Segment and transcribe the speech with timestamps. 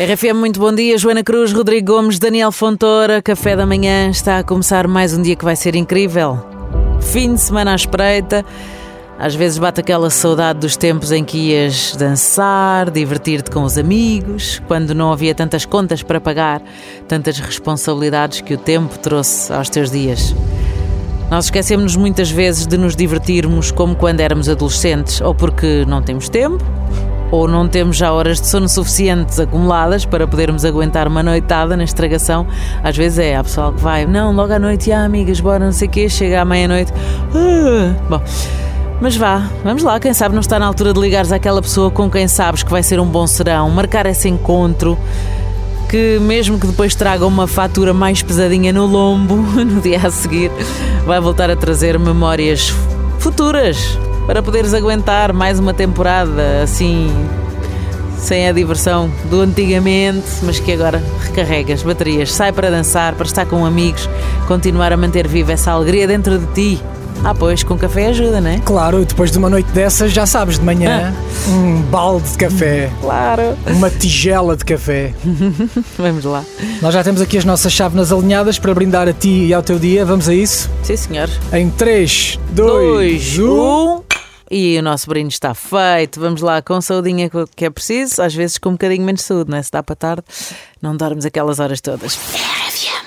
[0.00, 0.96] RFM, muito bom dia.
[0.96, 4.08] Joana Cruz, Rodrigo Gomes, Daniel Fontoura, Café da Manhã.
[4.08, 6.42] Está a começar mais um dia que vai ser incrível.
[7.02, 8.42] Fim de semana à espreita.
[9.18, 14.62] Às vezes bate aquela saudade dos tempos em que ias dançar, divertir-te com os amigos,
[14.66, 16.62] quando não havia tantas contas para pagar,
[17.06, 20.34] tantas responsabilidades que o tempo trouxe aos teus dias.
[21.30, 26.30] Nós esquecemos muitas vezes de nos divertirmos como quando éramos adolescentes, ou porque não temos
[26.30, 26.64] tempo,
[27.30, 31.84] ou não temos já horas de sono suficientes acumuladas para podermos aguentar uma noitada na
[31.84, 32.46] estragação.
[32.82, 35.72] Às vezes é, há pessoal que vai, não, logo à noite, ah, amigas, bora, não
[35.72, 36.92] sei o quê, chega à meia-noite.
[37.34, 37.94] Ah.
[38.08, 38.22] Bom.
[39.00, 42.10] Mas vá, vamos lá, quem sabe não está na altura de ligares àquela pessoa com
[42.10, 44.98] quem sabes que vai ser um bom serão, marcar esse encontro,
[45.88, 50.50] que mesmo que depois traga uma fatura mais pesadinha no lombo, no dia a seguir,
[51.06, 52.74] vai voltar a trazer memórias
[53.18, 53.98] futuras
[54.30, 57.10] para poderes aguentar mais uma temporada assim,
[58.16, 63.44] sem a diversão do antigamente, mas que agora recarregas baterias, sai para dançar, para estar
[63.44, 64.08] com amigos,
[64.46, 66.82] continuar a manter viva essa alegria dentro de ti.
[67.24, 68.60] Ah, pois, com café ajuda, não é?
[68.60, 71.50] Claro, depois de uma noite dessas, já sabes, de manhã, ah.
[71.50, 72.88] um balde de café.
[73.00, 73.58] Claro.
[73.66, 75.12] Uma tigela de café.
[75.98, 76.44] Vamos lá.
[76.80, 79.76] Nós já temos aqui as nossas chávenas alinhadas para brindar a ti e ao teu
[79.76, 80.04] dia.
[80.06, 80.70] Vamos a isso?
[80.84, 81.28] Sim, senhor.
[81.52, 84.09] Em 3, 2, 1.
[84.50, 86.18] E o nosso brinde está feito.
[86.18, 89.58] Vamos lá com saudinha que é preciso, às vezes com um bocadinho menos saúde, não
[89.58, 89.62] é?
[89.62, 90.24] Se dá para tarde,
[90.82, 92.16] não dormes aquelas horas todas.
[92.16, 92.99] RFM.